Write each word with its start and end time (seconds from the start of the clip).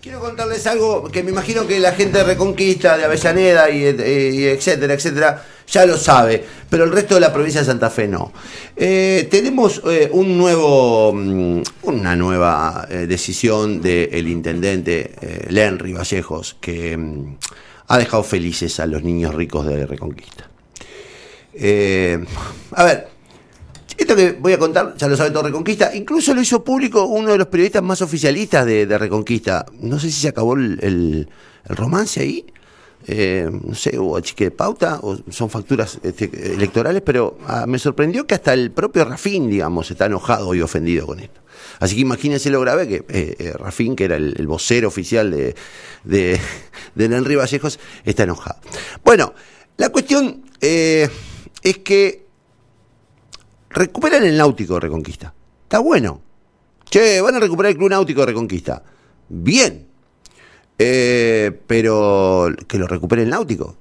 Quiero 0.00 0.18
contarles 0.18 0.66
algo 0.66 1.10
que 1.10 1.22
me 1.22 1.30
imagino 1.30 1.66
que 1.66 1.78
la 1.78 1.92
gente 1.92 2.18
de 2.18 2.24
Reconquista, 2.24 2.96
de 2.96 3.04
Avellaneda 3.04 3.68
y, 3.68 3.84
eh, 3.84 4.30
y 4.32 4.44
etcétera, 4.44 4.94
etcétera, 4.94 5.44
ya 5.70 5.86
lo 5.86 5.96
sabe, 5.96 6.44
pero 6.68 6.84
el 6.84 6.92
resto 6.92 7.14
de 7.14 7.20
la 7.20 7.32
provincia 7.32 7.60
de 7.60 7.66
Santa 7.66 7.90
Fe 7.90 8.08
no. 8.08 8.32
Eh, 8.76 9.28
tenemos 9.30 9.82
eh, 9.86 10.08
un 10.12 10.36
nuevo, 10.36 11.12
mm, 11.12 11.62
una 11.82 12.16
nueva 12.16 12.88
decisión 12.90 13.80
del 13.80 14.26
intendente 14.26 15.12
eh, 15.20 15.46
Lenry 15.50 15.92
Vallejos 15.92 16.56
que 16.60 16.96
mm, 16.96 17.36
ha 17.88 17.98
dejado 17.98 18.22
felices 18.22 18.80
a 18.80 18.86
los 18.86 19.02
niños 19.02 19.34
ricos 19.34 19.66
de 19.66 19.86
Reconquista. 19.86 20.48
A 22.72 22.84
ver, 22.84 23.08
esto 24.00 24.16
que 24.16 24.32
voy 24.32 24.52
a 24.54 24.58
contar, 24.58 24.94
ya 24.96 25.08
lo 25.08 25.16
sabe 25.16 25.30
todo 25.30 25.42
Reconquista, 25.42 25.94
incluso 25.94 26.34
lo 26.34 26.40
hizo 26.40 26.64
público 26.64 27.04
uno 27.04 27.32
de 27.32 27.38
los 27.38 27.48
periodistas 27.48 27.82
más 27.82 28.00
oficialistas 28.00 28.64
de, 28.64 28.98
Reconquista. 28.98 29.66
No 29.80 29.98
sé 29.98 30.10
si 30.10 30.20
se 30.22 30.28
acabó 30.28 30.54
el, 30.54 31.28
romance 31.66 32.20
ahí, 32.20 32.46
eh, 33.06 33.48
no 33.50 33.74
sé, 33.74 33.98
hubo 33.98 34.18
chique 34.20 34.44
de 34.44 34.50
pauta, 34.50 34.98
o 35.02 35.18
son 35.30 35.50
facturas 35.50 35.98
este, 36.02 36.30
electorales, 36.54 37.02
pero 37.02 37.38
ah, 37.46 37.66
me 37.66 37.78
sorprendió 37.78 38.26
que 38.26 38.34
hasta 38.34 38.54
el 38.54 38.70
propio 38.70 39.04
Rafín, 39.04 39.50
digamos, 39.50 39.90
está 39.90 40.06
enojado 40.06 40.54
y 40.54 40.62
ofendido 40.62 41.06
con 41.06 41.20
esto. 41.20 41.40
Así 41.78 41.94
que 41.94 42.00
imagínense 42.00 42.50
lo 42.50 42.60
grave 42.60 42.88
que 42.88 43.04
eh, 43.08 43.36
eh, 43.38 43.52
Rafín, 43.52 43.96
que 43.96 44.04
era 44.04 44.16
el, 44.16 44.46
vocero 44.46 44.88
oficial 44.88 45.30
de, 45.30 45.54
de, 46.04 46.40
de 46.94 47.04
Henry 47.04 47.36
Vallejos, 47.36 47.78
está 48.04 48.22
enojado. 48.22 48.60
Bueno, 49.04 49.34
la 49.76 49.90
cuestión 49.90 50.42
es 50.60 51.10
que 51.84 52.29
recuperan 53.70 54.24
el 54.24 54.36
náutico 54.36 54.74
de 54.74 54.80
Reconquista. 54.80 55.32
Está 55.62 55.78
bueno. 55.78 56.20
Che, 56.84 57.20
van 57.20 57.36
a 57.36 57.40
recuperar 57.40 57.70
el 57.70 57.78
club 57.78 57.90
náutico 57.90 58.20
de 58.20 58.26
Reconquista. 58.26 58.82
Bien. 59.28 59.86
Eh, 60.78 61.52
pero 61.66 62.48
que 62.66 62.78
lo 62.78 62.86
recupere 62.86 63.22
el 63.22 63.30
náutico. 63.30 63.76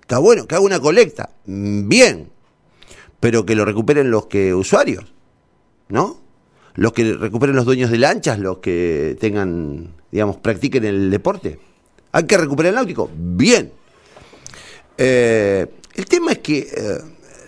Está 0.00 0.18
bueno, 0.18 0.46
que 0.46 0.54
haga 0.54 0.64
una 0.64 0.80
colecta. 0.80 1.30
Bien. 1.44 2.30
Pero 3.20 3.46
que 3.46 3.54
lo 3.54 3.64
recuperen 3.64 4.10
los 4.10 4.26
que 4.26 4.54
usuarios. 4.54 5.12
¿No? 5.88 6.20
Los 6.74 6.92
que 6.92 7.14
recuperen 7.14 7.56
los 7.56 7.64
dueños 7.64 7.90
de 7.90 7.98
lanchas, 7.98 8.38
los 8.38 8.58
que 8.58 9.16
tengan, 9.20 9.94
digamos, 10.10 10.36
practiquen 10.36 10.84
el 10.84 11.10
deporte. 11.10 11.58
Hay 12.12 12.24
que 12.24 12.36
recuperar 12.36 12.70
el 12.70 12.76
náutico. 12.76 13.10
Bien. 13.14 13.72
Eh, 14.98 15.66
el 15.94 16.06
tema 16.06 16.32
es 16.32 16.38
que 16.38 16.58
eh, 16.58 16.98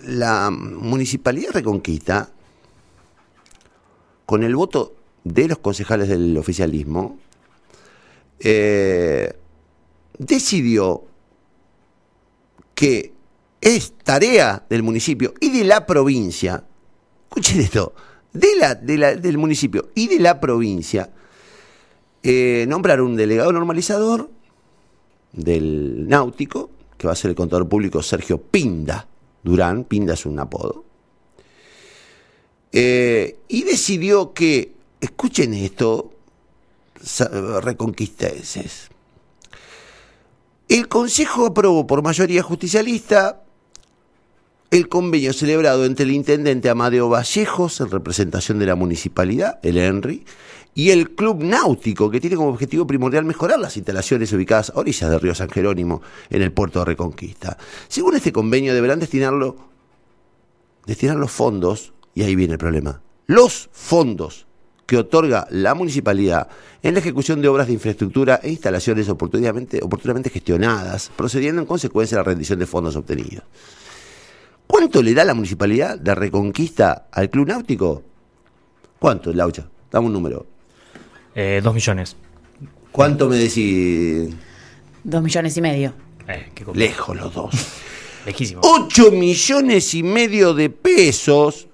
la 0.05 0.49
municipalidad 0.51 1.51
Reconquista, 1.51 2.29
con 4.25 4.43
el 4.43 4.55
voto 4.55 4.95
de 5.23 5.47
los 5.47 5.57
concejales 5.59 6.07
del 6.09 6.37
oficialismo, 6.37 7.17
eh, 8.39 9.33
decidió 10.17 11.03
que 12.75 13.13
es 13.59 13.93
tarea 14.03 14.65
del 14.69 14.83
municipio 14.83 15.33
y 15.41 15.49
de 15.49 15.65
la 15.65 15.85
provincia, 15.85 16.63
escuchen 17.29 17.59
esto, 17.59 17.93
de 18.31 18.55
la, 18.57 18.75
de 18.75 18.97
la- 18.97 19.15
del 19.15 19.37
municipio 19.37 19.89
y 19.95 20.07
de 20.07 20.19
la 20.19 20.39
provincia, 20.39 21.09
eh, 22.23 22.65
nombrar 22.69 23.01
un 23.01 23.15
delegado 23.17 23.51
normalizador 23.51 24.29
del 25.33 26.07
náutico, 26.07 26.69
que 26.97 27.07
va 27.07 27.13
a 27.13 27.15
ser 27.17 27.29
el 27.29 27.35
contador 27.35 27.67
público 27.67 28.01
Sergio 28.01 28.37
Pinda 28.41 29.08
Durán, 29.43 29.83
Pinda 29.83 30.13
es 30.13 30.25
un 30.25 30.39
apodo, 30.39 30.83
eh, 32.71 33.37
y 33.47 33.63
decidió 33.63 34.33
que, 34.33 34.73
escuchen 35.01 35.53
esto, 35.53 36.11
reconquistenses, 37.61 38.89
el 40.67 40.87
Consejo 40.87 41.47
aprobó 41.47 41.87
por 41.87 42.03
mayoría 42.03 42.43
justicialista 42.43 43.43
el 44.71 44.87
convenio 44.87 45.33
celebrado 45.33 45.85
entre 45.85 46.05
el 46.05 46.11
intendente 46.11 46.69
Amadeo 46.69 47.09
Vallejos, 47.09 47.81
en 47.81 47.89
representación 47.89 48.59
de 48.59 48.67
la 48.67 48.75
municipalidad, 48.75 49.59
el 49.63 49.77
ENRI, 49.77 50.25
y 50.75 50.91
el 50.91 51.11
Club 51.11 51.43
Náutico, 51.43 52.11
que 52.11 52.21
tiene 52.21 52.35
como 52.35 52.49
objetivo 52.49 52.85
primordial 52.85 53.25
mejorar 53.25 53.59
las 53.59 53.75
instalaciones 53.77 54.31
ubicadas 54.31 54.69
a 54.69 54.79
orillas 54.79 55.09
del 55.09 55.19
río 55.19 55.33
San 55.33 55.49
Jerónimo, 55.49 56.01
en 56.29 56.43
el 56.43 56.51
puerto 56.51 56.79
de 56.79 56.85
Reconquista. 56.85 57.57
Según 57.87 58.15
este 58.15 58.31
convenio, 58.31 58.75
deberán 58.75 58.99
destinarlo, 58.99 59.57
destinar 60.85 61.17
los 61.17 61.31
fondos, 61.31 61.93
y 62.13 62.21
ahí 62.21 62.35
viene 62.35 62.53
el 62.53 62.59
problema, 62.59 63.01
los 63.25 63.69
fondos 63.71 64.45
que 64.85 64.97
otorga 64.97 65.47
la 65.49 65.73
municipalidad 65.73 66.47
en 66.81 66.93
la 66.93 66.99
ejecución 66.99 67.41
de 67.41 67.47
obras 67.47 67.67
de 67.67 67.73
infraestructura 67.73 68.39
e 68.41 68.49
instalaciones 68.49 69.09
oportunamente, 69.09 69.79
oportunamente 69.83 70.29
gestionadas, 70.29 71.11
procediendo 71.15 71.61
en 71.61 71.67
consecuencia 71.67 72.17
a 72.17 72.19
la 72.19 72.23
rendición 72.23 72.59
de 72.59 72.65
fondos 72.65 72.95
obtenidos. 72.95 73.43
¿Cuánto 74.71 75.01
le 75.01 75.15
da 75.15 75.25
la 75.25 75.33
municipalidad 75.33 75.97
de 75.97 76.13
Reconquista 76.13 77.07
al 77.11 77.31
Club 77.31 77.47
Náutico? 77.47 78.03
¿Cuánto, 78.99 79.33
Laucha? 79.33 79.67
Dame 79.91 80.05
un 80.05 80.13
número. 80.13 80.45
Eh, 81.33 81.59
dos 81.63 81.73
millones. 81.73 82.15
¿Cuánto 82.91 83.27
me 83.27 83.37
decís? 83.37 84.31
Dos 85.03 85.23
millones 85.23 85.57
y 85.57 85.61
medio. 85.61 85.93
Eh, 86.27 86.51
qué 86.53 86.65
Lejos 86.75 87.17
los 87.17 87.33
dos. 87.33 87.51
Lejísimo. 88.27 88.61
8 88.63 89.09
millones 89.11 89.95
y 89.95 90.03
medio 90.03 90.53
de 90.53 90.69
pesos 90.69 91.67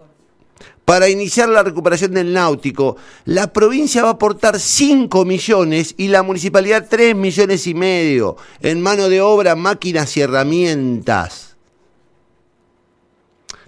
para 0.85 1.09
iniciar 1.09 1.49
la 1.49 1.63
recuperación 1.63 2.13
del 2.13 2.31
náutico. 2.31 2.95
La 3.25 3.51
provincia 3.51 4.03
va 4.03 4.09
a 4.09 4.13
aportar 4.13 4.57
5 4.57 5.25
millones 5.25 5.95
y 5.97 6.07
la 6.07 6.23
municipalidad 6.23 6.87
3 6.89 7.13
millones 7.13 7.67
y 7.67 7.73
medio 7.73 8.37
en 8.61 8.79
mano 8.81 9.09
de 9.09 9.19
obra, 9.19 9.57
máquinas 9.57 10.15
y 10.15 10.21
herramientas. 10.21 11.54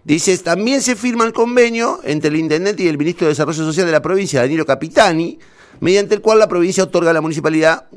Dices, 0.08 0.42
también 0.42 0.82
se 0.82 0.96
firma 0.96 1.26
el 1.26 1.34
convenio 1.34 2.00
entre 2.06 2.30
el 2.30 2.38
intendente 2.38 2.82
y 2.82 2.88
el 2.88 2.98
ministro 2.98 3.28
de 3.28 3.32
Desarrollo 3.34 3.66
Social 3.66 3.86
de 3.86 3.92
la 3.92 4.02
provincia, 4.02 4.40
Danilo 4.40 4.66
Capitani, 4.66 5.38
mediante 5.82 6.16
el 6.16 6.22
cual 6.22 6.40
la 6.40 6.48
provincia 6.48 6.82
otorga 6.82 7.10
a 7.10 7.14
la 7.14 7.20
municipalidad 7.20 7.88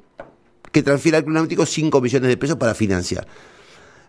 que 0.72 0.82
transfiera 0.82 1.18
al 1.18 1.24
Club 1.24 1.34
Náutico 1.34 1.64
5 1.64 2.00
millones 2.00 2.28
de 2.28 2.36
pesos 2.36 2.56
para 2.56 2.74
financiar. 2.74 3.28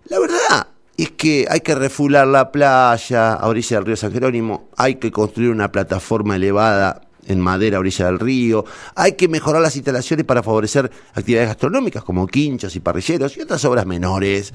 La 0.05 0.17
verdad 0.17 0.65
es 0.97 1.11
que 1.11 1.45
hay 1.47 1.59
que 1.59 1.75
refular 1.75 2.25
la 2.25 2.51
playa 2.51 3.33
a 3.33 3.47
orilla 3.47 3.77
del 3.77 3.85
río 3.85 3.95
San 3.95 4.11
Jerónimo, 4.11 4.67
hay 4.77 4.95
que 4.95 5.11
construir 5.11 5.51
una 5.51 5.71
plataforma 5.71 6.37
elevada 6.37 7.03
en 7.27 7.39
madera 7.39 7.77
a 7.77 7.79
orilla 7.79 8.05
del 8.05 8.19
río, 8.19 8.65
hay 8.95 9.13
que 9.13 9.27
mejorar 9.27 9.61
las 9.61 9.75
instalaciones 9.75 10.25
para 10.25 10.43
favorecer 10.43 10.91
actividades 11.13 11.49
gastronómicas 11.49 12.03
como 12.03 12.27
quinchos 12.27 12.75
y 12.75 12.79
parrilleros 12.79 13.37
y 13.37 13.41
otras 13.41 13.63
obras 13.65 13.85
menores 13.85 14.53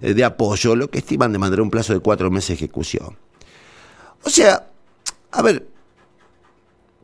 eh, 0.00 0.14
de 0.14 0.24
apoyo, 0.24 0.76
lo 0.76 0.90
que 0.90 0.98
estiman 0.98 1.32
demandar 1.32 1.60
un 1.60 1.70
plazo 1.70 1.92
de 1.92 2.00
cuatro 2.00 2.30
meses 2.30 2.48
de 2.48 2.54
ejecución. 2.54 3.16
O 4.22 4.30
sea, 4.30 4.68
a 5.30 5.42
ver, 5.42 5.66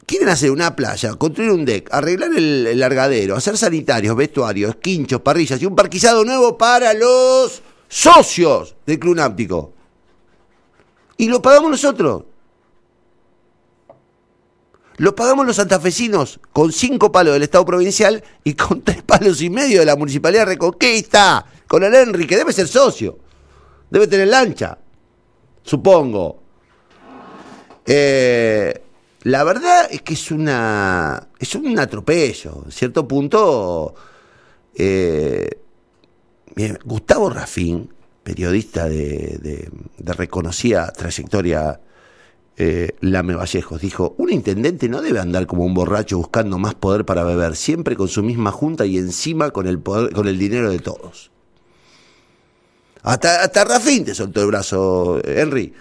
quieren 0.06 0.28
hacer 0.28 0.50
una 0.50 0.74
playa, 0.74 1.14
construir 1.14 1.50
un 1.50 1.64
deck, 1.64 1.88
arreglar 1.92 2.30
el, 2.36 2.78
largadero, 2.78 3.36
hacer 3.36 3.56
sanitarios, 3.56 4.16
vestuarios, 4.16 4.76
quinchos, 4.76 5.20
parrillas 5.20 5.60
y 5.62 5.66
un 5.66 5.76
parquizado 5.76 6.24
nuevo 6.24 6.58
para 6.58 6.94
los 6.94 7.62
socios 7.88 8.74
del 8.86 8.98
Club 8.98 9.16
Náutico. 9.16 9.72
Y 11.16 11.28
lo 11.28 11.40
pagamos 11.40 11.70
nosotros. 11.70 12.24
Lo 15.02 15.16
pagamos 15.16 15.44
los 15.44 15.56
santafesinos 15.56 16.38
con 16.52 16.70
cinco 16.70 17.10
palos 17.10 17.32
del 17.34 17.42
Estado 17.42 17.64
provincial 17.64 18.22
y 18.44 18.54
con 18.54 18.82
tres 18.82 19.02
palos 19.06 19.42
y 19.42 19.50
medio 19.50 19.80
de 19.80 19.86
la 19.86 19.96
Municipalidad 19.96 20.46
Reconquista, 20.46 21.44
con 21.66 21.82
el 21.82 21.92
Henry, 21.92 22.24
que 22.24 22.36
debe 22.36 22.52
ser 22.52 22.68
socio. 22.68 23.18
Debe 23.90 24.06
tener 24.06 24.28
lancha, 24.28 24.78
supongo. 25.64 26.40
Eh, 27.84 28.80
la 29.24 29.42
verdad 29.42 29.88
es 29.90 30.02
que 30.02 30.14
es 30.14 30.30
una 30.30 31.26
es 31.36 31.52
un 31.56 31.76
atropello. 31.80 32.62
En 32.66 32.70
cierto 32.70 33.08
punto, 33.08 33.94
eh, 34.76 35.50
Gustavo 36.84 37.28
Rafín, 37.28 37.92
periodista 38.22 38.88
de, 38.88 39.36
de- 39.42 39.68
de 39.98 40.12
reconocida 40.12 40.92
trayectoria, 40.92 41.80
eh, 42.56 42.94
Lame 43.00 43.34
Vallejos, 43.34 43.80
dijo, 43.80 44.14
un 44.18 44.30
intendente 44.30 44.88
no 44.88 45.00
debe 45.00 45.20
andar 45.20 45.46
como 45.46 45.64
un 45.64 45.74
borracho 45.74 46.18
buscando 46.18 46.58
más 46.58 46.74
poder 46.74 47.04
para 47.04 47.24
beber, 47.24 47.56
siempre 47.56 47.96
con 47.96 48.08
su 48.08 48.22
misma 48.22 48.50
junta 48.50 48.84
y 48.84 48.98
encima 48.98 49.50
con 49.50 49.66
el, 49.66 49.82
con 49.82 50.28
el 50.28 50.38
dinero 50.38 50.70
de 50.70 50.78
todos. 50.78 51.30
Hasta, 53.02 53.42
hasta 53.42 53.64
Rafín 53.64 54.04
te 54.04 54.14
soltó 54.14 54.42
el 54.42 54.46
brazo, 54.46 55.20
Henry. 55.24 55.72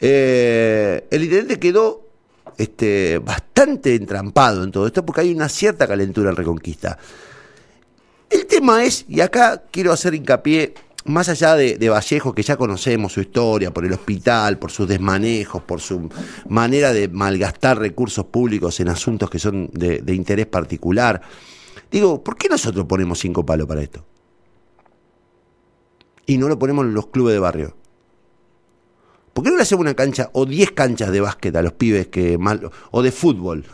Eh, 0.00 1.06
el 1.10 1.22
intendente 1.22 1.58
quedó 1.58 2.06
este, 2.58 3.18
bastante 3.18 3.94
entrampado 3.94 4.64
en 4.64 4.72
todo 4.72 4.86
esto 4.86 5.04
porque 5.04 5.20
hay 5.20 5.32
una 5.32 5.48
cierta 5.48 5.86
calentura 5.86 6.30
en 6.30 6.36
Reconquista. 6.36 6.98
El 8.28 8.46
tema 8.46 8.84
es, 8.84 9.04
y 9.08 9.20
acá 9.20 9.62
quiero 9.70 9.92
hacer 9.92 10.14
hincapié 10.14 10.74
más 11.06 11.28
allá 11.28 11.54
de, 11.54 11.78
de 11.78 11.88
Vallejo, 11.88 12.34
que 12.34 12.42
ya 12.42 12.56
conocemos 12.56 13.12
su 13.12 13.20
historia, 13.20 13.72
por 13.72 13.84
el 13.84 13.92
hospital, 13.92 14.58
por 14.58 14.70
sus 14.70 14.88
desmanejos, 14.88 15.62
por 15.62 15.80
su 15.80 16.08
manera 16.48 16.92
de 16.92 17.08
malgastar 17.08 17.78
recursos 17.78 18.26
públicos 18.26 18.80
en 18.80 18.88
asuntos 18.88 19.30
que 19.30 19.38
son 19.38 19.70
de, 19.72 20.14
interés 20.14 20.46
particular, 20.46 21.20
digo, 21.90 22.22
¿por 22.22 22.36
qué 22.36 22.48
nosotros 22.48 22.86
ponemos 22.86 23.18
cinco 23.18 23.44
palos 23.44 23.66
para 23.66 23.82
esto? 23.82 24.04
Y 26.26 26.38
no 26.38 26.48
lo 26.48 26.58
ponemos 26.58 26.84
en 26.84 26.94
los 26.94 27.06
clubes 27.08 27.34
de 27.34 27.38
barrio. 27.38 27.76
¿Por 29.32 29.44
qué 29.44 29.50
no 29.50 29.56
le 29.56 29.62
hacemos 29.62 29.82
una 29.82 29.94
cancha 29.94 30.30
o 30.32 30.46
10 30.46 30.72
canchas 30.72 31.12
de 31.12 31.20
básquet 31.20 31.54
a 31.54 31.62
los 31.62 31.74
pibes 31.74 32.08
que 32.08 32.38
mal, 32.38 32.70
o 32.90 33.02
de 33.02 33.12
fútbol? 33.12 33.64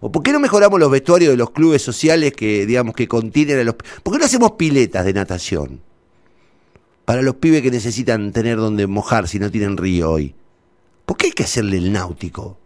¿O 0.00 0.12
por 0.12 0.22
qué 0.22 0.32
no 0.32 0.40
mejoramos 0.40 0.78
los 0.78 0.90
vestuarios 0.90 1.30
de 1.30 1.36
los 1.36 1.50
clubes 1.50 1.80
sociales 1.80 2.32
que, 2.32 2.66
digamos, 2.66 2.94
que 2.94 3.08
contienen 3.08 3.60
a 3.60 3.64
los... 3.64 3.76
¿Por 4.02 4.12
qué 4.12 4.18
no 4.18 4.24
hacemos 4.26 4.52
piletas 4.52 5.04
de 5.04 5.12
natación? 5.12 5.80
Para 7.04 7.22
los 7.22 7.36
pibes 7.36 7.62
que 7.62 7.70
necesitan 7.70 8.32
tener 8.32 8.56
donde 8.58 8.86
mojar 8.86 9.28
si 9.28 9.38
no 9.38 9.50
tienen 9.50 9.76
río 9.76 10.10
hoy. 10.10 10.34
¿Por 11.04 11.16
qué 11.16 11.26
hay 11.26 11.32
que 11.32 11.44
hacerle 11.44 11.78
el 11.78 11.92
náutico 11.92 12.58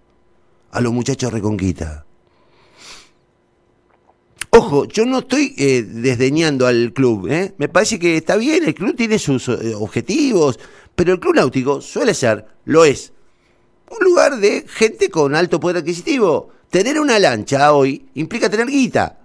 a 0.71 0.81
los 0.81 0.93
muchachos 0.93 1.33
reconquista? 1.33 2.05
Ojo, 4.51 4.87
yo 4.87 5.05
no 5.05 5.19
estoy 5.19 5.55
eh, 5.59 5.83
desdeñando 5.83 6.67
al 6.67 6.93
club, 6.93 7.29
¿eh? 7.29 7.55
me 7.59 7.69
parece 7.69 7.99
que 7.99 8.17
está 8.17 8.37
bien, 8.37 8.65
el 8.65 8.75
club 8.75 8.97
tiene 8.97 9.19
sus 9.19 9.49
eh, 9.49 9.75
objetivos, 9.75 10.59
pero 10.95 11.13
el 11.13 11.21
club 11.21 11.35
náutico 11.35 11.81
suele 11.81 12.15
ser, 12.15 12.47
lo 12.65 12.85
es, 12.85 13.13
un 13.91 14.05
lugar 14.05 14.39
de 14.39 14.65
gente 14.67 15.11
con 15.11 15.35
alto 15.35 15.61
poder 15.61 15.79
adquisitivo. 15.79 16.51
Tener 16.71 16.99
una 16.99 17.19
lancha 17.19 17.73
hoy 17.73 18.09
implica 18.15 18.51
tener 18.51 18.67
guita. 18.67 19.21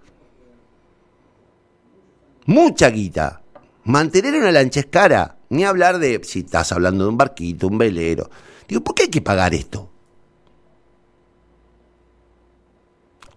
Mucha 2.45 2.89
guita. 2.89 3.40
Mantener 3.83 4.35
una 4.35 4.51
lancha 4.51 4.81
es 4.81 4.85
cara. 4.87 5.37
Ni 5.49 5.65
hablar 5.65 5.99
de 5.99 6.21
si 6.23 6.39
estás 6.39 6.71
hablando 6.71 7.03
de 7.03 7.09
un 7.09 7.17
barquito, 7.17 7.67
un 7.67 7.77
velero. 7.77 8.29
Digo, 8.67 8.81
¿por 8.81 8.95
qué 8.95 9.03
hay 9.03 9.09
que 9.09 9.21
pagar 9.21 9.53
esto? 9.53 9.89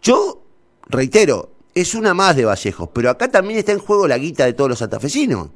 Yo, 0.00 0.42
reitero, 0.86 1.50
es 1.74 1.94
una 1.94 2.14
más 2.14 2.36
de 2.36 2.44
Vallejos, 2.44 2.90
pero 2.92 3.10
acá 3.10 3.28
también 3.28 3.58
está 3.58 3.72
en 3.72 3.78
juego 3.78 4.06
la 4.06 4.18
guita 4.18 4.44
de 4.44 4.52
todos 4.52 4.70
los 4.70 4.78
santafesinos. 4.78 5.48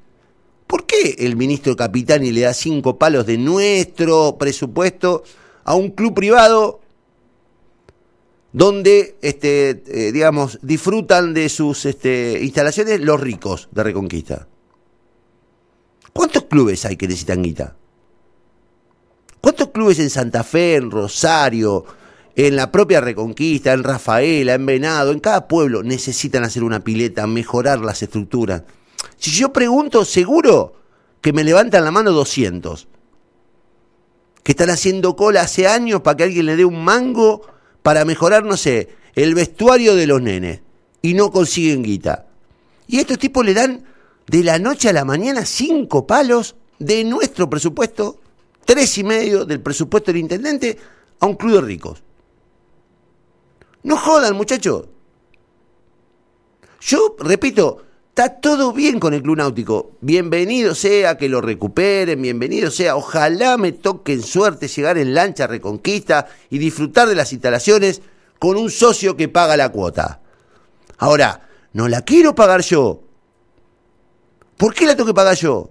¿Por 0.67 0.85
qué 0.85 1.17
el 1.19 1.37
ministro 1.37 1.77
Capitani 1.77 2.33
le 2.33 2.41
da 2.43 2.55
cinco 2.55 2.99
palos 2.99 3.25
de 3.27 3.39
nuestro 3.39 4.37
presupuesto 4.39 5.23
a 5.65 5.75
un 5.75 5.91
club 5.91 6.15
privado 6.15 6.81
donde, 8.53 9.17
este, 9.23 9.83
eh, 9.87 10.13
digamos, 10.13 10.59
disfrutan 10.63 11.35
de 11.35 11.49
sus 11.49 11.87
este, 11.87 12.41
instalaciones 12.43 13.01
los 13.01 13.21
ricos 13.21 13.69
de 13.71 13.83
Reconquista? 13.83 14.49
¿Cuántos 16.19 16.47
clubes 16.47 16.85
hay 16.85 16.97
que 16.97 17.07
necesitan 17.07 17.45
guita? 17.45 17.77
¿Cuántos 19.41 19.69
clubes 19.69 20.01
en 20.01 20.11
Santa 20.11 20.43
Fe, 20.43 20.75
en 20.75 20.91
Rosario, 20.91 21.85
en 22.35 22.57
la 22.57 22.73
propia 22.73 23.01
Reconquista, 23.01 23.73
en 23.73 23.85
Rafaela, 23.85 24.55
en 24.55 24.67
Venado, 24.67 25.13
en 25.13 25.21
cada 25.21 25.47
pueblo 25.47 25.85
necesitan 25.85 26.43
hacer 26.43 26.65
una 26.65 26.81
pileta, 26.81 27.25
mejorar 27.29 27.79
las 27.83 28.03
estructuras? 28.03 28.65
Si 29.17 29.31
yo 29.31 29.53
pregunto, 29.53 30.05
seguro 30.05 30.73
que 31.21 31.33
me 31.33 31.45
levantan 31.45 31.85
la 31.85 31.93
mano 31.93 32.11
200. 32.11 32.89
Que 34.43 34.51
están 34.51 34.71
haciendo 34.71 35.15
cola 35.15 35.43
hace 35.43 35.69
años 35.69 36.01
para 36.01 36.17
que 36.17 36.25
alguien 36.25 36.47
le 36.47 36.57
dé 36.57 36.65
un 36.65 36.83
mango 36.83 37.43
para 37.85 38.05
mejorar, 38.05 38.43
no 38.43 38.57
sé, 38.57 38.89
el 39.15 39.37
vestuario 39.37 39.95
de 39.95 40.09
los 40.09 40.21
nenes. 40.21 40.63
Y 41.01 41.15
no 41.15 41.31
consiguen 41.31 41.85
guita. 41.85 42.27
Y 42.89 42.99
estos 42.99 43.21
tipos 43.21 43.47
le 43.47 43.55
dan 43.55 43.85
de 44.29 44.45
la 44.45 44.59
noche 44.59 44.89
a 44.89 44.93
la 44.93 45.05
mañana 45.05 45.45
cinco 45.45 46.07
palos 46.07 46.57
de 46.79 47.03
nuestro 47.05 47.51
presupuesto, 47.51 48.21
tres 48.65 48.97
y 48.99 49.05
medio 49.05 49.45
del 49.45 49.61
presupuesto 49.61 50.13
del 50.13 50.21
intendente, 50.21 50.79
a 51.21 51.27
un 51.27 51.35
club 51.35 51.55
de 51.55 51.61
ricos. 51.63 52.03
No 53.83 53.97
jodan, 53.97 54.37
muchachos. 54.37 54.87
Yo, 56.81 57.17
repito, 57.19 57.83
Está 58.19 58.41
todo 58.41 58.73
bien 58.73 58.99
con 58.99 59.15
el 59.15 59.23
Club 59.23 59.37
Náutico. 59.37 59.93
Bienvenido 60.01 60.75
sea 60.75 61.17
que 61.17 61.29
lo 61.29 61.41
recuperen, 61.41 62.21
bienvenido 62.21 62.69
sea. 62.69 62.97
Ojalá 62.97 63.57
me 63.57 63.71
toque 63.71 64.13
en 64.13 64.25
suerte 64.25 64.67
llegar 64.67 64.99
en 64.99 65.15
lancha 65.15 65.47
Reconquista 65.47 66.27
y 66.51 66.59
disfrutar 66.59 67.07
de 67.09 67.15
las 67.15 67.33
instalaciones 67.33 68.03
con 68.41 68.57
un 68.57 68.73
socio 68.73 69.17
que 69.17 69.29
paga 69.29 69.57
la 69.57 69.69
cuota. 69.69 70.21
Ahora, 70.97 71.49
no 71.73 71.87
la 71.87 72.03
quiero 72.03 72.35
pagar 72.35 72.63
yo. 72.63 73.05
¿Por 74.59 74.75
qué 74.75 74.85
la 74.85 74.95
tengo 74.95 75.07
que 75.07 75.15
pagar 75.15 75.37
yo? 75.37 75.71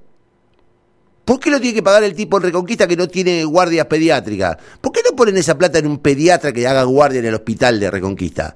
¿Por 1.25 1.41
qué 1.41 1.51
lo 1.51 1.59
tiene 1.59 1.75
que 1.75 1.83
pagar 1.83 2.05
el 2.05 2.15
tipo 2.15 2.37
en 2.37 2.43
Reconquista 2.43 2.87
que 2.87 2.95
no 2.95 3.09
tiene 3.09 3.43
guardias 3.43 3.85
pediátricas? 3.87 4.55
¿Por 4.79 4.93
qué 4.93 5.01
no 5.03 5.13
ponen 5.13 5.35
esa 5.35 5.57
plata 5.57 5.77
en 5.77 5.87
un 5.87 5.99
pediatra 5.99 6.53
que 6.53 6.65
haga 6.65 6.83
guardia 6.83 7.19
en 7.19 7.25
el 7.25 7.35
hospital 7.35 7.81
de 7.81 7.91
Reconquista? 7.91 8.55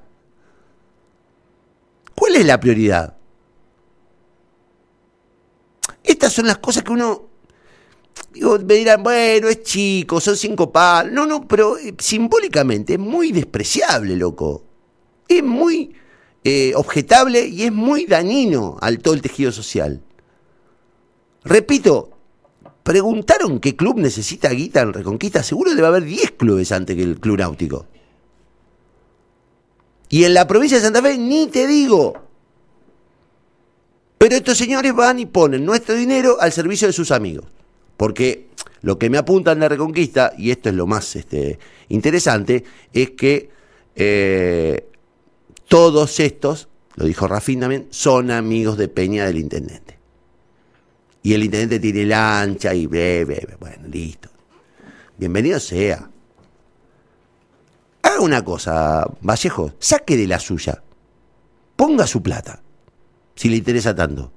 ¿Cuál 2.14 2.36
es 2.36 2.46
la 2.46 2.58
prioridad? 2.58 3.14
Estas 6.02 6.32
son 6.32 6.46
las 6.46 6.58
cosas 6.58 6.82
que 6.82 6.92
uno. 6.92 7.28
Me 8.64 8.74
dirán, 8.74 9.02
bueno, 9.02 9.48
es 9.48 9.62
chico, 9.62 10.18
son 10.18 10.38
cinco 10.38 10.72
palos. 10.72 11.12
No, 11.12 11.26
no, 11.26 11.46
pero 11.46 11.76
eh, 11.76 11.94
simbólicamente 11.98 12.94
es 12.94 12.98
muy 12.98 13.32
despreciable, 13.32 14.16
loco. 14.16 14.64
Es 15.28 15.42
muy 15.42 15.94
eh, 16.42 16.72
objetable 16.74 17.46
y 17.46 17.64
es 17.64 17.72
muy 17.72 18.06
dañino 18.06 18.78
al 18.80 18.98
todo 19.00 19.12
el 19.12 19.20
tejido 19.20 19.52
social. 19.52 20.02
Repito, 21.44 22.10
preguntaron 22.82 23.58
qué 23.60 23.76
club 23.76 23.98
necesita 23.98 24.50
guita 24.50 24.80
en 24.82 24.92
Reconquista. 24.92 25.42
Seguro 25.42 25.74
debe 25.74 25.86
haber 25.86 26.04
10 26.04 26.32
clubes 26.32 26.72
antes 26.72 26.96
que 26.96 27.02
el 27.02 27.18
Club 27.20 27.38
Náutico. 27.38 27.86
Y 30.08 30.24
en 30.24 30.34
la 30.34 30.46
provincia 30.46 30.76
de 30.76 30.84
Santa 30.84 31.02
Fe, 31.02 31.16
ni 31.16 31.46
te 31.46 31.66
digo. 31.66 32.14
Pero 34.18 34.36
estos 34.36 34.58
señores 34.58 34.94
van 34.94 35.18
y 35.18 35.26
ponen 35.26 35.64
nuestro 35.64 35.94
dinero 35.94 36.36
al 36.40 36.52
servicio 36.52 36.86
de 36.86 36.92
sus 36.92 37.10
amigos. 37.10 37.46
Porque 37.96 38.48
lo 38.82 38.98
que 38.98 39.10
me 39.10 39.18
apuntan 39.18 39.60
de 39.60 39.68
Reconquista, 39.68 40.32
y 40.36 40.50
esto 40.50 40.68
es 40.68 40.74
lo 40.74 40.86
más 40.86 41.16
este, 41.16 41.58
interesante, 41.88 42.64
es 42.92 43.12
que 43.12 43.50
eh, 43.96 44.86
todos 45.66 46.20
estos, 46.20 46.68
lo 46.96 47.06
dijo 47.06 47.26
Rafín 47.26 47.60
también, 47.60 47.86
son 47.90 48.30
amigos 48.30 48.76
de 48.76 48.88
Peña 48.88 49.24
del 49.24 49.38
intendente. 49.38 50.01
Y 51.22 51.34
el 51.34 51.44
intendente 51.44 51.78
tiene 51.78 52.04
lancha 52.06 52.74
y 52.74 52.86
bebe, 52.86 53.56
bueno, 53.60 53.86
listo. 53.88 54.28
Bienvenido 55.16 55.60
sea. 55.60 56.10
Haga 58.02 58.20
una 58.20 58.42
cosa, 58.42 59.06
Vallejo, 59.20 59.72
saque 59.78 60.16
de 60.16 60.26
la 60.26 60.40
suya. 60.40 60.82
Ponga 61.76 62.06
su 62.06 62.22
plata 62.22 62.60
si 63.34 63.48
le 63.48 63.56
interesa 63.56 63.94
tanto. 63.94 64.32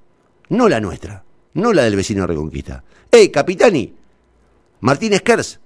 No 0.49 0.69
la 0.69 0.79
nuestra, 0.79 1.23
no 1.55 1.73
la 1.73 1.83
del 1.83 1.95
vecino 1.95 2.27
Reconquista. 2.27 2.83
¡Ey, 3.09 3.29
capitani! 3.29 3.95
Martínez 4.81 5.23
Kers, 5.23 5.59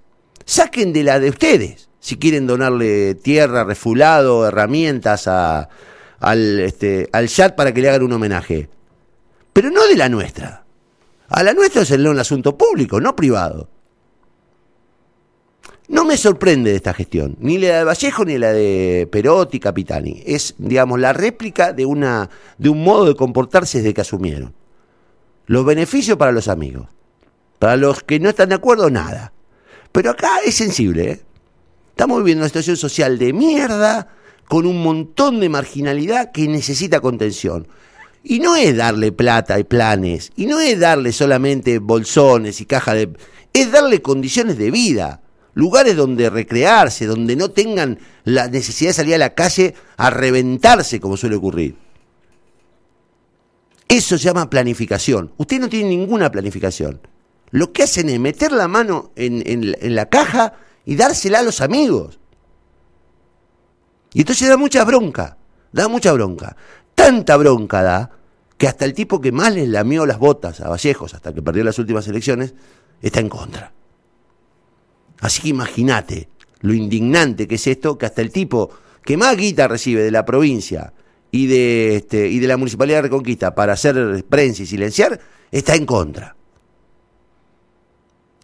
saquen 0.46 0.94
de 0.94 1.04
la 1.04 1.20
de 1.20 1.30
ustedes 1.30 1.90
si 2.00 2.18
quieren 2.18 2.48
donarle 2.48 3.16
tierra, 3.16 3.64
refulado, 3.64 4.48
herramientas 4.48 5.28
a, 5.28 5.70
al, 6.20 6.60
este, 6.62 7.10
al 7.12 7.28
chat 7.28 7.56
para 7.56 7.74
que 7.74 7.82
le 7.82 7.90
hagan 7.90 8.04
un 8.04 8.14
homenaje. 8.14 8.70
Pero 9.52 9.70
no 9.70 9.86
de 9.86 9.98
la 9.98 10.08
nuestra. 10.10 10.64
A 11.30 11.44
la 11.44 11.54
nuestra 11.54 11.84
es 11.84 11.92
el 11.92 12.20
asunto 12.20 12.58
público, 12.58 13.00
no 13.00 13.16
privado. 13.16 13.70
No 15.88 16.06
me 16.06 16.18
sorprende 16.18 16.70
de 16.70 16.76
esta 16.76 16.94
gestión, 16.94 17.36
ni 17.40 17.58
la 17.58 17.80
de 17.80 17.84
Vallejo 17.84 18.24
ni 18.24 18.38
la 18.38 18.54
de 18.54 19.08
Perotti 19.12 19.60
Capitani. 19.60 20.22
Es, 20.26 20.54
digamos, 20.60 21.00
la 21.00 21.14
réplica 21.14 21.74
de, 21.74 21.86
una, 21.86 22.30
de 22.58 22.70
un 22.70 22.84
modo 22.84 23.06
de 23.06 23.16
comportarse 23.16 23.80
desde 23.80 23.94
que 23.94 24.02
asumieron. 24.02 24.54
Los 25.48 25.66
beneficios 25.66 26.18
para 26.18 26.32
los 26.32 26.48
amigos. 26.48 26.88
Para 27.58 27.76
los 27.76 28.04
que 28.04 28.20
no 28.20 28.30
están 28.30 28.50
de 28.50 28.56
acuerdo, 28.56 28.92
nada. 28.92 29.34
Pero 29.92 30.12
acá 30.12 30.30
es 30.46 30.56
sensible. 30.56 31.12
¿eh? 31.12 31.22
Estamos 31.90 32.20
viviendo 32.20 32.44
una 32.44 32.50
situación 32.50 32.78
social 32.78 33.18
de 33.18 33.34
mierda, 33.34 34.10
con 34.48 34.66
un 34.66 34.82
montón 34.82 35.40
de 35.40 35.50
marginalidad 35.50 36.32
que 36.32 36.48
necesita 36.48 37.00
contención. 37.00 37.68
Y 38.24 38.40
no 38.40 38.56
es 38.56 38.76
darle 38.76 39.12
plata 39.12 39.60
y 39.60 39.64
planes, 39.64 40.32
y 40.36 40.46
no 40.46 40.60
es 40.60 40.80
darle 40.80 41.12
solamente 41.14 41.80
bolsones 41.80 42.60
y 42.62 42.66
caja 42.66 42.94
de... 42.94 43.10
Es 43.54 43.72
darle 43.72 44.02
condiciones 44.02 44.58
de 44.58 44.72
vida 44.72 45.22
lugares 45.54 45.96
donde 45.96 46.30
recrearse, 46.30 47.06
donde 47.06 47.36
no 47.36 47.52
tengan 47.52 48.00
la 48.24 48.48
necesidad 48.48 48.92
de 48.92 48.94
salir 48.94 49.16
a 49.16 49.20
la 49.20 49.36
calle 49.36 49.76
a 49.98 50.10
reventarse 50.10 51.00
como 51.00 51.18
suele 51.18 51.36
ocurrir. 51.36 51.76
Eso 53.88 54.18
se 54.18 54.24
llama 54.26 54.50
planificación. 54.50 55.34
Usted 55.38 55.60
no 55.60 55.68
tiene 55.68 55.90
ninguna 55.90 56.32
planificación. 56.32 57.02
Lo 57.52 57.74
que 57.74 57.84
hacen 57.84 58.10
es 58.10 58.20
meter 58.20 58.52
la 58.52 58.68
mano 58.68 59.12
en, 59.16 59.44
en 59.46 59.96
la 59.96 60.08
caja 60.08 60.54
y 60.86 60.96
dársela 60.96 61.40
a 61.40 61.44
los 61.44 61.62
amigos. 61.62 62.20
Y 64.14 64.22
entonces 64.22 64.48
da 64.48 64.58
mucha 64.58 64.84
bronca, 64.86 65.38
da 65.72 65.88
mucha 65.88 66.14
bronca. 66.14 66.56
Tanta 67.10 67.38
bronca 67.38 67.82
da 67.82 68.12
que 68.56 68.68
hasta 68.68 68.86
el 68.86 68.94
tipo 68.94 69.20
que 69.20 69.32
más 69.32 69.52
les 69.52 69.68
lamió 69.68 70.06
las 70.06 70.20
botas 70.20 70.62
a 70.62 70.70
Vallejos 70.70 71.16
hasta 71.16 71.34
que 71.34 71.42
perdió 71.42 71.64
las 71.64 71.80
últimas 71.80 72.08
elecciones, 72.08 72.54
está 73.02 73.20
en 73.20 73.30
contra. 73.30 73.74
Así 75.20 75.42
que 75.42 75.48
imagínate 75.48 76.30
lo 76.60 76.72
indignante 76.72 77.48
que 77.48 77.56
es 77.56 77.66
esto, 77.66 77.98
que 77.98 78.06
hasta 78.06 78.22
el 78.22 78.32
tipo 78.32 78.70
que 79.04 79.18
más 79.18 79.36
guita 79.36 79.68
recibe 79.68 80.04
de 80.04 80.12
la 80.12 80.24
provincia 80.24 80.94
y 81.32 81.48
de, 81.48 81.96
este, 81.96 82.28
y 82.28 82.38
de 82.38 82.48
la 82.48 82.58
Municipalidad 82.58 83.00
de 83.00 83.02
Reconquista 83.02 83.56
para 83.56 83.74
hacer 83.74 84.24
prensa 84.30 84.62
y 84.62 84.68
silenciar, 84.68 85.20
está 85.50 85.74
en 85.74 85.88
contra. 85.88 86.36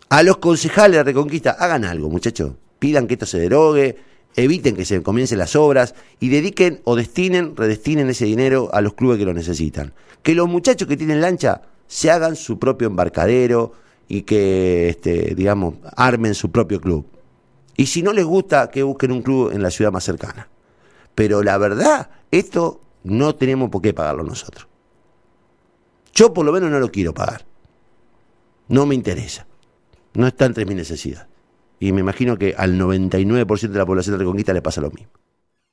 A 0.10 0.24
los 0.24 0.38
concejales 0.38 0.98
de 0.98 1.04
Reconquista, 1.04 1.52
hagan 1.52 1.86
algo, 1.86 2.10
muchachos. 2.10 2.54
Pidan 2.80 3.06
que 3.06 3.14
esto 3.14 3.28
se 3.28 3.38
derogue, 3.38 3.96
eviten 4.36 4.76
que 4.76 4.86
se 4.86 5.02
comiencen 5.02 5.38
las 5.38 5.56
obras 5.56 5.96
y 6.20 6.30
dediquen 6.30 6.82
o 6.84 6.96
destinen, 6.96 7.56
redestinen 7.56 8.10
ese 8.10 8.26
dinero 8.26 8.70
a 8.74 8.82
los 8.82 8.94
clubes 8.94 9.18
que 9.18 9.26
lo 9.26 9.34
necesitan. 9.34 9.94
Que 10.24 10.36
los 10.36 10.48
muchachos 10.48 10.88
que 10.88 10.98
tienen 10.98 11.22
lancha 11.22 11.62
se 11.88 12.12
hagan 12.12 12.36
su 12.36 12.60
propio 12.60 12.88
embarcadero 12.88 13.74
y 14.08 14.24
que, 14.24 14.90
este, 14.90 15.36
digamos, 15.36 15.76
armen 15.96 16.36
su 16.36 16.52
propio 16.52 16.82
club. 16.82 17.06
Y 17.78 17.88
si 17.88 18.02
no 18.02 18.14
les 18.14 18.26
gusta, 18.26 18.70
que 18.70 18.84
busquen 18.84 19.12
un 19.12 19.22
club 19.22 19.52
en 19.52 19.62
la 19.62 19.72
ciudad 19.72 19.92
más 19.92 20.04
cercana. 20.04 20.50
Pero 21.14 21.44
la 21.44 21.58
verdad, 21.58 22.10
esto 22.32 22.82
no 23.04 23.36
tenemos 23.36 23.70
por 23.70 23.82
qué 23.82 23.94
pagarlo 23.94 24.24
nosotros. 24.24 24.68
Yo 26.14 26.34
por 26.34 26.46
lo 26.46 26.52
menos 26.52 26.72
no 26.72 26.80
lo 26.80 26.92
quiero 26.92 27.14
pagar. 27.14 27.46
No 28.68 28.86
me 28.86 28.96
interesa. 28.96 29.46
No 30.14 30.28
está 30.28 30.46
entre 30.46 30.66
mis 30.66 30.78
necesidades. 30.78 31.28
Y 31.80 31.92
me 31.92 32.02
imagino 32.02 32.38
que 32.38 32.56
al 32.58 32.80
99% 32.80 33.68
de 33.70 33.78
la 33.78 33.86
población 33.86 34.14
de 34.14 34.20
Reconquista 34.20 34.54
le 34.54 34.62
pasa 34.62 34.82
lo 34.82 34.92
mismo. 34.92 35.12